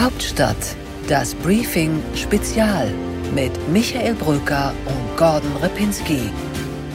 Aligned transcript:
Hauptstadt, 0.00 0.56
das 1.08 1.34
Briefing 1.34 2.02
Spezial 2.14 2.90
mit 3.34 3.52
Michael 3.68 4.14
Brücker 4.14 4.72
und 4.86 5.16
Gordon 5.18 5.54
Ripinski. 5.62 6.22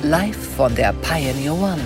Live 0.01 0.35
von 0.57 0.73
der 0.73 0.91
Pioneer 1.03 1.53
One. 1.53 1.81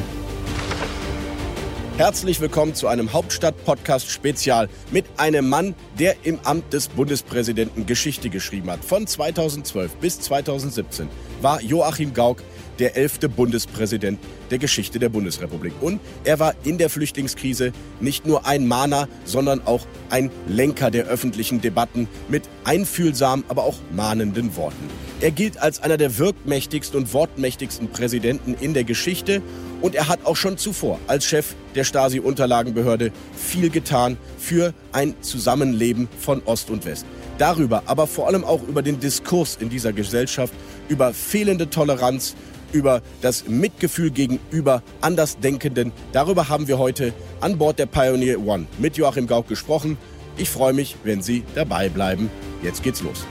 Herzlich 1.98 2.40
willkommen 2.40 2.74
zu 2.74 2.88
einem 2.88 3.12
Hauptstadt-Podcast-Spezial 3.12 4.70
mit 4.92 5.04
einem 5.18 5.50
Mann, 5.50 5.76
der 6.00 6.16
im 6.24 6.40
Amt 6.46 6.72
des 6.72 6.88
Bundespräsidenten 6.88 7.86
Geschichte 7.86 8.30
geschrieben 8.30 8.72
hat. 8.72 8.86
Von 8.86 9.06
2012 9.06 9.98
bis 9.98 10.22
2017 10.22 11.10
war 11.42 11.62
Joachim 11.62 12.14
Gauck 12.14 12.42
der 12.80 12.96
elfte 12.96 13.30
Bundespräsident 13.30 14.20
der 14.50 14.58
Geschichte 14.58 15.00
der 15.00 15.10
Bundesrepublik. 15.10 15.74
Und 15.82 16.00
er 16.24 16.40
war 16.40 16.56
in 16.64 16.78
der 16.78 16.90
Flüchtlingskrise 16.90 17.72
nicht 18.00 18.26
nur 18.26 18.46
ein 18.46 18.68
Mahner, 18.68 19.08
sondern 19.26 19.62
auch 19.66 19.86
ein 20.10 20.32
Lenker 20.48 20.92
der 20.92 21.06
öffentlichen 21.06 21.62
Debatten 21.62 22.08
mit 22.28 22.44
einfühlsamen, 22.64 23.46
aber 23.48 23.64
auch 23.64 23.78
mahnenden 23.92 24.56
Worten. 24.56 24.90
Er 25.22 25.32
gilt 25.32 25.62
als 25.62 25.84
einer 25.84 25.98
der 25.98 26.18
wirkmächtigsten 26.18 26.98
und 26.98 27.14
wortmächtigsten 27.14 27.90
Präsidenten 27.90 28.54
in 28.54 28.74
der 28.74 28.86
Geschichte 28.86 29.42
und 29.82 29.96
er 29.96 30.08
hat 30.08 30.26
auch 30.26 30.36
schon 30.36 30.58
zuvor 30.58 31.00
als 31.08 31.26
Chef 31.26 31.56
der 31.76 31.84
Stasi-Unterlagenbehörde 31.84 33.12
viel 33.36 33.70
getan 33.70 34.18
für 34.38 34.74
ein 34.92 35.16
Zusammenleben 35.22 36.08
von 36.20 36.42
Ost 36.46 36.70
und 36.70 36.86
West. 36.86 37.06
Darüber, 37.38 37.84
aber 37.86 38.08
vor 38.08 38.28
allem 38.28 38.44
auch 38.44 38.62
über 38.68 38.82
den 38.82 39.00
Diskurs 39.00 39.58
in 39.60 39.70
dieser 39.70 39.94
Gesellschaft, 39.94 40.54
über 40.90 41.14
fehlende 41.14 41.70
Toleranz, 41.70 42.36
über 42.74 43.02
das 43.22 43.48
Mitgefühl 43.48 44.12
gegenüber 44.12 44.84
Andersdenkenden. 45.02 45.92
Darüber 46.12 46.50
haben 46.50 46.68
wir 46.68 46.78
heute 46.78 47.14
an 47.42 47.58
Bord 47.58 47.80
der 47.80 47.86
Pioneer 47.86 48.40
One 48.40 48.68
mit 48.78 48.98
Joachim 48.98 49.28
Gauck 49.28 49.48
gesprochen. 49.48 49.98
Ich 50.38 50.50
freue 50.50 50.74
mich, 50.74 50.96
wenn 51.04 51.22
Sie 51.22 51.44
dabei 51.56 51.90
bleiben. 51.90 52.30
Jetzt 52.64 52.84
geht's 52.84 53.02
los. 53.02 53.26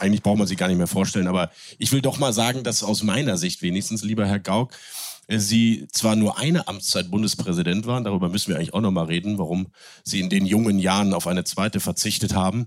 Eigentlich 0.00 0.22
braucht 0.22 0.38
man 0.38 0.46
sich 0.46 0.58
gar 0.58 0.68
nicht 0.68 0.78
mehr 0.78 0.86
vorstellen, 0.86 1.28
aber 1.28 1.50
ich 1.78 1.92
will 1.92 2.02
doch 2.02 2.18
mal 2.18 2.32
sagen, 2.32 2.64
dass 2.64 2.82
aus 2.82 3.02
meiner 3.02 3.36
Sicht 3.36 3.62
wenigstens, 3.62 4.02
lieber 4.02 4.26
Herr 4.26 4.40
Gauck, 4.40 4.72
Sie 5.32 5.86
zwar 5.92 6.16
nur 6.16 6.38
eine 6.38 6.66
Amtszeit 6.66 7.08
Bundespräsident 7.08 7.86
waren, 7.86 8.02
darüber 8.02 8.28
müssen 8.28 8.48
wir 8.48 8.56
eigentlich 8.56 8.74
auch 8.74 8.80
noch 8.80 8.90
mal 8.90 9.04
reden, 9.04 9.38
warum 9.38 9.68
Sie 10.02 10.18
in 10.18 10.28
den 10.28 10.44
jungen 10.44 10.80
Jahren 10.80 11.14
auf 11.14 11.28
eine 11.28 11.44
zweite 11.44 11.78
verzichtet 11.78 12.34
haben, 12.34 12.66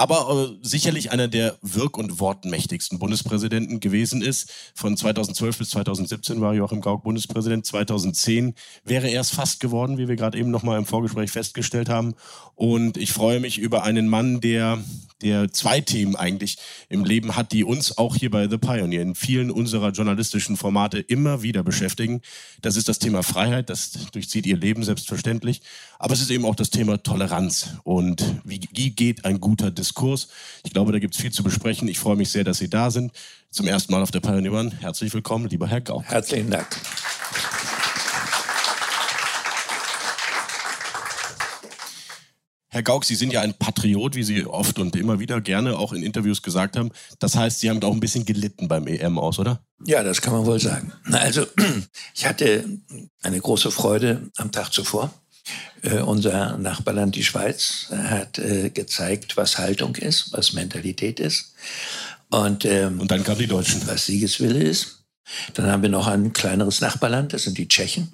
aber 0.00 0.50
äh, 0.50 0.58
sicherlich 0.62 1.12
einer 1.12 1.28
der 1.28 1.58
wirk- 1.60 1.98
und 1.98 2.20
wortmächtigsten 2.20 2.98
Bundespräsidenten 2.98 3.80
gewesen 3.80 4.22
ist. 4.22 4.50
Von 4.74 4.96
2012 4.96 5.58
bis 5.58 5.70
2017 5.70 6.40
war 6.40 6.54
Joachim 6.54 6.80
Gauck 6.80 7.02
Bundespräsident. 7.02 7.66
2010 7.66 8.54
wäre 8.82 9.08
er 9.08 9.20
es 9.20 9.28
fast 9.28 9.60
geworden, 9.60 9.98
wie 9.98 10.08
wir 10.08 10.16
gerade 10.16 10.38
eben 10.38 10.50
noch 10.50 10.62
mal 10.62 10.78
im 10.78 10.86
Vorgespräch 10.86 11.30
festgestellt 11.30 11.90
haben. 11.90 12.14
Und 12.54 12.96
ich 12.96 13.12
freue 13.12 13.40
mich 13.40 13.58
über 13.58 13.82
einen 13.82 14.08
Mann, 14.08 14.40
der 14.40 14.78
der 15.22 15.52
zwei 15.52 15.80
Themen 15.80 16.16
eigentlich 16.16 16.58
im 16.88 17.04
Leben 17.04 17.36
hat, 17.36 17.52
die 17.52 17.64
uns 17.64 17.98
auch 17.98 18.16
hier 18.16 18.30
bei 18.30 18.48
The 18.48 18.58
Pioneer 18.58 19.02
in 19.02 19.14
vielen 19.14 19.50
unserer 19.50 19.90
journalistischen 19.90 20.56
Formate 20.56 20.98
immer 20.98 21.42
wieder 21.42 21.62
beschäftigen. 21.62 22.22
Das 22.62 22.76
ist 22.76 22.88
das 22.88 22.98
Thema 22.98 23.22
Freiheit, 23.22 23.70
das 23.70 23.92
durchzieht 24.12 24.46
ihr 24.46 24.56
Leben 24.56 24.82
selbstverständlich. 24.82 25.62
Aber 25.98 26.14
es 26.14 26.20
ist 26.20 26.30
eben 26.30 26.44
auch 26.44 26.54
das 26.54 26.70
Thema 26.70 27.02
Toleranz 27.02 27.74
und 27.84 28.24
wie, 28.44 28.60
wie 28.72 28.90
geht 28.90 29.24
ein 29.24 29.40
guter 29.40 29.70
Diskurs. 29.70 30.28
Ich 30.64 30.72
glaube, 30.72 30.92
da 30.92 30.98
gibt 30.98 31.14
es 31.14 31.20
viel 31.20 31.32
zu 31.32 31.42
besprechen. 31.42 31.88
Ich 31.88 31.98
freue 31.98 32.16
mich 32.16 32.30
sehr, 32.30 32.44
dass 32.44 32.58
Sie 32.58 32.70
da 32.70 32.90
sind. 32.90 33.12
Zum 33.50 33.66
ersten 33.66 33.92
Mal 33.92 34.02
auf 34.02 34.10
der 34.10 34.20
Pioneer 34.20 34.52
One. 34.52 34.72
Herzlich 34.80 35.12
willkommen, 35.12 35.48
lieber 35.48 35.66
Herr 35.66 35.80
Gauck. 35.80 36.04
Herzlichen 36.04 36.50
Dank. 36.50 36.68
Herr 42.72 42.84
Gauck, 42.84 43.04
Sie 43.04 43.16
sind 43.16 43.32
ja 43.32 43.40
ein 43.40 43.54
Patriot, 43.54 44.14
wie 44.14 44.22
Sie 44.22 44.46
oft 44.46 44.78
und 44.78 44.94
immer 44.94 45.18
wieder 45.18 45.40
gerne 45.40 45.76
auch 45.76 45.92
in 45.92 46.04
Interviews 46.04 46.40
gesagt 46.40 46.76
haben. 46.76 46.90
Das 47.18 47.34
heißt, 47.34 47.58
Sie 47.58 47.68
haben 47.68 47.82
auch 47.82 47.92
ein 47.92 47.98
bisschen 47.98 48.24
gelitten 48.24 48.68
beim 48.68 48.86
EM 48.86 49.18
aus, 49.18 49.40
oder? 49.40 49.60
Ja, 49.84 50.04
das 50.04 50.22
kann 50.22 50.32
man 50.32 50.46
wohl 50.46 50.60
sagen. 50.60 50.92
Also, 51.10 51.46
ich 52.14 52.26
hatte 52.26 52.64
eine 53.22 53.40
große 53.40 53.72
Freude 53.72 54.30
am 54.36 54.52
Tag 54.52 54.72
zuvor. 54.72 55.12
Äh, 55.82 55.98
unser 55.98 56.58
Nachbarland, 56.58 57.16
die 57.16 57.24
Schweiz, 57.24 57.88
hat 57.90 58.38
äh, 58.38 58.70
gezeigt, 58.70 59.36
was 59.36 59.58
Haltung 59.58 59.96
ist, 59.96 60.32
was 60.32 60.52
Mentalität 60.52 61.18
ist. 61.18 61.54
Und, 62.28 62.64
ähm, 62.64 63.00
und 63.00 63.10
dann 63.10 63.24
kamen 63.24 63.40
die 63.40 63.48
Deutschen. 63.48 63.84
Was 63.86 64.06
Siegeswille 64.06 64.62
ist. 64.62 65.02
Dann 65.54 65.66
haben 65.66 65.82
wir 65.82 65.90
noch 65.90 66.06
ein 66.06 66.32
kleineres 66.32 66.80
Nachbarland, 66.80 67.32
das 67.32 67.42
sind 67.42 67.58
die 67.58 67.66
Tschechen. 67.66 68.12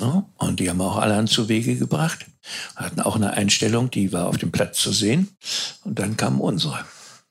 Ja, 0.00 0.24
und 0.38 0.58
die 0.58 0.68
haben 0.68 0.80
auch 0.80 0.96
allerhand 0.96 1.30
zu 1.30 1.48
Wege 1.48 1.76
gebracht, 1.76 2.26
hatten 2.74 3.00
auch 3.00 3.14
eine 3.14 3.32
Einstellung, 3.32 3.90
die 3.90 4.12
war 4.12 4.26
auf 4.26 4.38
dem 4.38 4.50
Platz 4.50 4.78
zu 4.78 4.92
sehen. 4.92 5.36
Und 5.84 5.98
dann 5.98 6.16
kam 6.16 6.40
unsere. 6.40 6.84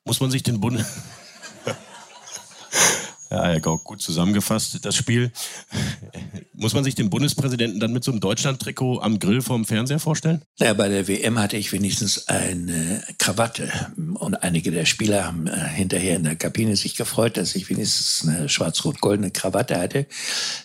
Muss 0.05 0.21
man 0.21 0.31
sich 0.31 0.43
den 0.43 0.59
Bund 0.61 0.79
ja, 3.29 3.43
Herr 3.45 3.59
Gauck, 3.59 3.83
gut 3.83 4.01
zusammengefasst, 4.01 4.85
das 4.85 4.95
Spiel. 4.95 5.31
Muss 6.63 6.73
man 6.73 6.85
sich 6.85 6.95
den 6.95 7.09
Bundespräsidenten 7.09 7.81
dann 7.81 7.91
mit 7.91 8.05
so 8.05 8.11
einem 8.11 8.21
Deutschland-Trikot 8.21 9.01
am 9.01 9.19
Grill 9.19 9.41
vorm 9.41 9.65
Fernseher 9.65 9.99
vorstellen? 9.99 10.43
Ja, 10.59 10.73
bei 10.73 10.87
der 10.87 11.09
WM 11.09 11.37
hatte 11.37 11.57
ich 11.57 11.73
wenigstens 11.73 12.29
eine 12.29 13.03
Krawatte. 13.17 13.69
Und 14.13 14.35
einige 14.35 14.71
der 14.71 14.85
Spieler 14.85 15.25
haben 15.25 15.47
äh, 15.47 15.57
hinterher 15.57 16.15
in 16.15 16.23
der 16.23 16.37
Kabine 16.37 16.77
sich 16.77 16.95
gefreut, 16.95 17.35
dass 17.35 17.57
ich 17.57 17.69
wenigstens 17.69 18.25
eine 18.25 18.47
schwarz-rot-goldene 18.47 19.31
Krawatte 19.31 19.77
hatte. 19.77 20.07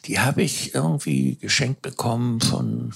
Die 0.04 0.20
habe 0.20 0.44
ich 0.44 0.72
irgendwie 0.72 1.34
geschenkt 1.34 1.82
bekommen 1.82 2.40
von 2.40 2.92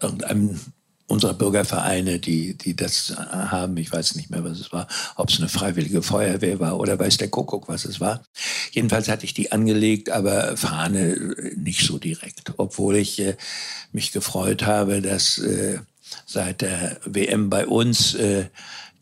irgendeinem 0.00 0.60
unserer 1.08 1.34
Bürgervereine, 1.34 2.18
die, 2.18 2.56
die 2.56 2.76
das 2.76 3.14
haben. 3.16 3.76
Ich 3.78 3.90
weiß 3.90 4.14
nicht 4.14 4.30
mehr, 4.30 4.44
was 4.44 4.60
es 4.60 4.72
war, 4.72 4.86
ob 5.16 5.30
es 5.30 5.38
eine 5.38 5.48
freiwillige 5.48 6.02
Feuerwehr 6.02 6.60
war 6.60 6.78
oder 6.78 6.98
weiß 6.98 7.16
der 7.16 7.30
Kuckuck, 7.30 7.68
was 7.68 7.86
es 7.86 7.98
war. 7.98 8.22
Jedenfalls 8.72 9.08
hatte 9.08 9.24
ich 9.24 9.34
die 9.34 9.50
angelegt, 9.50 10.10
aber 10.10 10.56
Fahne 10.56 11.34
nicht 11.56 11.84
so 11.84 11.98
direkt, 11.98 12.52
obwohl 12.58 12.96
ich 12.96 13.18
äh, 13.20 13.36
mich 13.90 14.12
gefreut 14.12 14.66
habe, 14.66 15.00
dass 15.00 15.38
äh, 15.38 15.78
seit 16.26 16.60
der 16.60 17.00
WM 17.04 17.48
bei 17.48 17.66
uns 17.66 18.14
äh, 18.14 18.46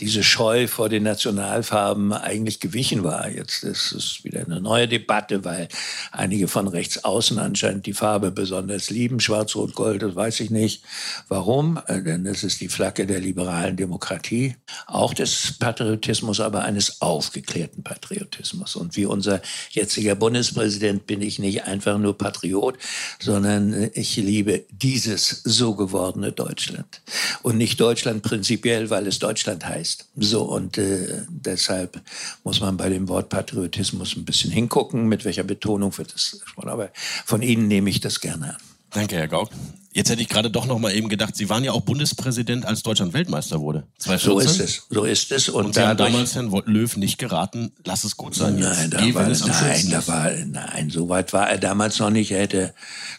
diese 0.01 0.23
Scheu 0.23 0.69
vor 0.69 0.89
den 0.89 1.05
Nationalfarben 1.05 2.13
eigentlich 2.13 2.61
gewichen 2.61 3.03
war. 3.03 3.31
Jetzt 3.31 3.65
ist 3.65 3.93
es 3.93 4.25
wieder 4.25 4.45
eine 4.45 4.61
neue 4.61 4.89
Debatte, 4.89 5.45
weil 5.45 5.69
einige 6.13 6.49
von 6.49 6.69
rechts 6.69 7.05
außen 7.05 7.39
anscheinend 7.39 7.87
die 7.87 7.95
Farbe 7.95 8.31
besonders 8.31 8.91
lieben. 8.91 9.21
Schwarz, 9.21 9.57
Rot, 9.57 9.75
Gold, 9.75 10.03
das 10.03 10.15
weiß 10.15 10.41
ich 10.41 10.51
nicht. 10.51 10.83
Warum? 11.29 11.81
Äh, 11.87 12.03
denn 12.03 12.25
das 12.25 12.45
ist 12.45 12.61
die 12.61 12.69
Flagge 12.69 13.07
der 13.07 13.21
liberalen 13.21 13.77
Demokratie. 13.77 14.57
Auch 14.87 15.15
des 15.15 15.55
Patriotismus, 15.59 16.41
aber 16.41 16.65
eines 16.65 17.01
aufgeklärten 17.01 17.83
Patriotismus. 17.83 18.77
Und 18.77 18.97
wie 18.97 19.07
unser 19.07 19.41
jetziger 19.71 20.15
Bundespräsident 20.15 21.07
bin 21.07 21.23
ich 21.23 21.39
nicht 21.39 21.65
einfach 21.65 21.99
nur 21.99 22.19
Patriot, 22.19 22.77
sondern 23.19 23.91
ich 23.95 24.17
liebe 24.17 24.65
dieses 24.71 25.43
so 25.45 25.75
gewordene 25.75 26.33
Deutschland. 26.33 27.01
Und 27.43 27.57
nicht 27.57 27.81
Deutschland 27.81 28.23
prinzipiell, 28.23 28.91
weil 28.91 29.07
es 29.07 29.19
Deutschland 29.19 29.67
heißt 29.67 29.86
ist. 29.87 30.09
So, 30.17 30.43
und 30.43 30.79
äh, 30.79 31.23
deshalb 31.29 32.01
muss 32.45 32.61
man 32.61 32.77
bei 32.77 32.89
dem 32.89 33.09
Wort 33.09 33.29
Patriotismus 33.29 34.17
ein 34.17 34.25
bisschen 34.25 34.51
hingucken, 34.51 35.07
mit 35.07 35.25
welcher 35.25 35.45
Betonung 35.45 35.97
wird 35.97 36.13
das 36.13 36.39
gesprochen. 36.43 36.69
Aber 36.69 36.91
von 37.25 37.43
Ihnen 37.43 37.69
nehme 37.69 37.89
ich 37.89 38.01
das 38.01 38.21
gerne 38.21 38.55
an. 38.55 38.63
Danke, 38.91 39.17
Herr 39.17 39.29
Gauck. 39.29 39.51
Jetzt 39.93 40.11
hätte 40.11 40.21
ich 40.21 40.29
gerade 40.29 40.51
doch 40.51 40.67
noch 40.67 40.79
mal 40.79 40.95
eben 40.95 41.09
gedacht, 41.09 41.37
Sie 41.37 41.49
waren 41.49 41.65
ja 41.65 41.73
auch 41.73 41.81
Bundespräsident, 41.81 42.67
als 42.67 42.83
Deutschland 42.83 43.15
Weltmeister 43.15 43.61
wurde. 43.61 43.85
2014. 43.99 44.29
So 44.29 44.41
ist 44.41 44.61
es, 44.61 44.87
so 44.91 45.05
ist 45.05 45.33
es. 45.33 45.49
Und, 45.49 45.67
und 45.67 45.75
Sie 45.75 45.81
haben 45.81 45.97
damals 45.97 46.35
Herrn 46.35 46.51
Löw 46.67 46.97
nicht 46.97 47.19
geraten, 47.19 47.73
lass 47.85 48.05
es 48.05 48.17
gut 48.17 48.35
sein. 48.35 48.59
Nein, 48.59 48.91
da 48.91 48.99
war, 49.15 49.29
nein, 49.29 49.91
da 49.91 50.07
war, 50.07 50.31
nein, 50.31 50.91
so 50.91 51.09
weit 51.09 51.33
war 51.33 51.49
er 51.49 51.59
damals 51.59 51.99
noch 51.99 52.11
nicht. 52.11 52.31
Er 52.31 52.41
hätte 52.41 52.75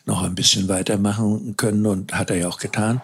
noch 0.05 0.21
ein 0.21 0.35
bisschen 0.35 0.67
weitermachen 0.67 1.55
können 1.57 1.85
und 1.85 2.13
hat 2.13 2.29
er 2.29 2.37
ja 2.37 2.47
auch 2.47 2.59
getan. 2.59 3.01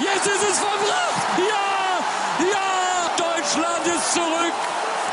Jetzt 0.00 0.26
ist 0.26 0.42
es 0.50 0.58
verbracht! 0.58 1.38
Ja! 1.38 2.42
Ja! 2.44 3.71
Deutschland 3.82 3.96
ist 3.96 4.12
zurück 4.12 4.54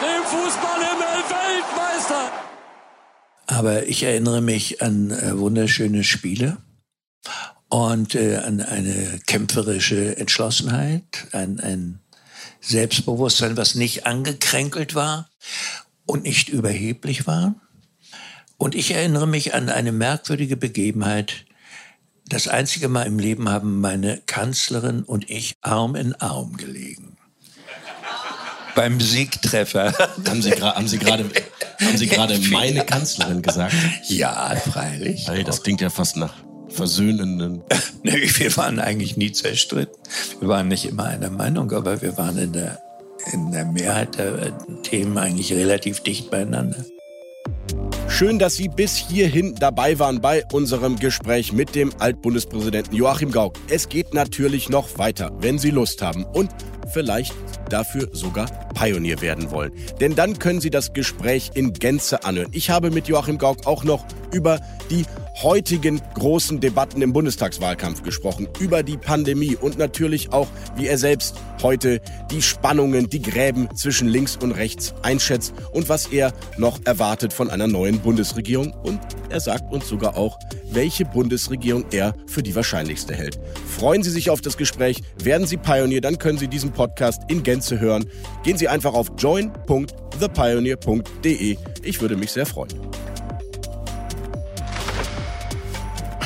im 0.02 0.24
Fußballhimmel 0.24 1.24
Weltmeister. 1.30 2.32
Aber 3.48 3.88
ich 3.88 4.04
erinnere 4.04 4.42
mich 4.42 4.82
an 4.82 5.12
äh, 5.12 5.38
wunderschöne 5.38 6.04
Spiele 6.04 6.58
und 7.70 8.16
äh, 8.16 8.38
an 8.38 8.62
eine 8.62 9.20
kämpferische 9.26 10.18
Entschlossenheit, 10.18 11.28
an 11.32 11.60
ein 11.60 12.00
Selbstbewusstsein, 12.62 13.58
was 13.58 13.76
nicht 13.76 14.06
angekränkelt 14.06 14.94
war 14.96 15.30
und 16.06 16.24
nicht 16.24 16.50
überheblich 16.50 17.28
war. 17.28 17.56
Und 18.58 18.76
ich 18.76 18.92
erinnere 18.92 19.28
mich 19.28 19.54
an 19.54 19.70
eine 19.70 19.92
merkwürdige 19.92 20.58
Begebenheit. 20.58 21.46
Das 22.28 22.48
einzige 22.48 22.90
Mal 22.90 23.08
im 23.08 23.18
Leben 23.18 23.50
haben 23.50 23.82
meine 23.82 24.22
Kanzlerin 24.28 25.04
und 25.04 25.30
ich 25.30 25.56
Arm 25.62 25.96
in 25.96 26.14
Arm 26.16 26.58
gelegen 26.58 27.09
beim 28.80 29.02
Siegtreffer. 29.02 29.94
Haben 30.26 30.42
Sie, 30.42 30.52
haben 30.52 30.88
Sie 30.88 31.00
gerade 31.00 31.26
haben 31.82 31.98
Sie 31.98 32.08
gerade 32.08 32.40
meine 32.50 32.86
Kanzlerin 32.86 33.42
gesagt? 33.42 33.76
Ja, 34.08 34.56
freilich. 34.56 35.28
Hey, 35.28 35.44
das 35.44 35.64
klingt 35.64 35.82
ja 35.82 35.90
fast 35.90 36.16
nach 36.16 36.34
versöhnenden? 36.70 37.62
nee, 38.04 38.30
wir 38.38 38.56
waren 38.56 38.80
eigentlich 38.80 39.18
nie 39.18 39.34
zerstritten. 39.34 39.98
Wir 40.40 40.48
waren 40.48 40.70
nicht 40.70 40.86
immer 40.86 41.04
einer 41.04 41.30
Meinung, 41.30 41.70
aber 41.74 42.02
wir 42.02 42.18
waren 42.18 42.38
in 42.38 42.54
der, 42.54 42.80
in 43.34 43.52
der 43.52 43.66
Mehrheit 43.66 44.18
der 44.18 44.58
Themen 44.84 45.18
eigentlich 45.18 45.52
relativ 45.52 46.00
dicht 46.00 46.32
beieinander. 46.32 46.86
Schön, 48.08 48.40
dass 48.40 48.56
Sie 48.56 48.70
bis 48.70 48.96
hierhin 48.96 49.56
dabei 49.56 50.00
waren 50.00 50.22
bei 50.22 50.46
unserem 50.54 50.98
Gespräch 50.98 51.52
mit 51.52 51.76
dem 51.76 51.92
Altbundespräsidenten 52.00 52.96
Joachim 52.96 53.32
Gauck. 53.32 53.58
Es 53.70 53.90
geht 53.90 54.14
natürlich 54.14 54.70
noch 54.70 54.98
weiter, 54.98 55.34
wenn 55.40 55.60
Sie 55.60 55.70
Lust 55.70 56.02
haben 56.02 56.24
und 56.24 56.50
vielleicht 56.90 57.34
dafür 57.70 58.10
sogar 58.12 58.48
Pionier 58.74 59.22
werden 59.22 59.52
wollen. 59.52 59.72
Denn 60.00 60.16
dann 60.16 60.40
können 60.40 60.62
Sie 60.62 60.70
das 60.70 60.94
Gespräch 60.94 61.52
in 61.54 61.74
Gänze 61.74 62.24
anhören. 62.24 62.50
Ich 62.52 62.70
habe 62.70 62.92
mit 62.92 63.08
Joachim 63.08 63.38
Gauck 63.38 63.66
auch 63.66 63.84
noch 63.84 64.06
über 64.32 64.60
die 64.90 65.06
heutigen 65.42 66.02
großen 66.16 66.60
Debatten 66.60 67.02
im 67.02 67.14
Bundestagswahlkampf 67.14 68.04
gesprochen, 68.04 68.50
über 68.60 68.84
die 68.84 68.98
Pandemie 68.98 69.56
und 69.56 69.78
natürlich 69.78 70.34
auch, 70.34 70.48
wie 70.76 70.88
er 70.88 70.98
selbst 70.98 71.36
heute 71.62 72.02
die 72.32 72.42
Spannungen, 72.42 73.10
die 73.10 73.22
Gräben 73.22 73.70
zwischen 73.76 74.08
links 74.08 74.38
und 74.38 74.52
rechts 74.52 74.96
einschätzt 75.02 75.54
und 75.72 75.90
was 75.90 76.08
er 76.08 76.34
noch 76.58 76.80
erwartet 76.86 77.34
von 77.34 77.50
einer 77.50 77.68
neuen 77.68 78.00
Bundesregierung. 78.00 78.74
Und 78.84 79.00
er 79.30 79.40
sagt 79.40 79.72
uns 79.72 79.88
sogar 79.88 80.18
auch, 80.18 80.38
welche 80.72 81.06
Bundesregierung 81.06 81.86
er 81.92 82.14
für 82.28 82.44
die 82.44 82.54
wahrscheinlichste 82.56 83.16
hält. 83.16 83.40
Freuen 83.68 84.04
Sie 84.04 84.12
sich 84.12 84.30
auf 84.30 84.42
das 84.42 84.58
Gespräch, 84.58 85.02
werden 85.24 85.48
Sie 85.48 85.58
Pionier, 85.58 86.02
dann 86.02 86.18
können 86.18 86.38
Sie 86.38 86.48
diesen 86.48 86.72
Podcast 86.72 87.24
in 87.28 87.44
Gänze 87.44 87.80
hören. 87.80 88.06
Gehen 88.44 88.58
Sie 88.58 88.68
einfach 88.68 88.94
auf 88.94 89.12
join.thepioneer.de. 89.18 91.58
Ich 91.84 92.02
würde 92.02 92.18
mich 92.18 92.32
sehr 92.32 92.46
freuen. 92.46 92.89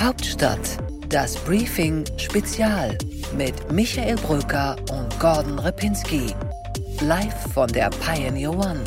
Hauptstadt, 0.04 0.60
das 1.08 1.38
Briefing 1.38 2.04
Spezial 2.18 2.98
mit 3.38 3.72
Michael 3.72 4.18
Bröker 4.18 4.76
und 4.92 5.18
Gordon 5.18 5.58
Repinski. 5.60 6.36
Live 7.00 7.54
von 7.54 7.70
der 7.70 7.90
Pioneer 7.90 8.52
One. 8.52 8.84